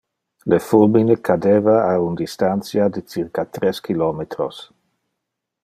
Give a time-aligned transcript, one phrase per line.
[0.51, 4.55] Le fulmine cadeva a un distantia de circa tres kilometros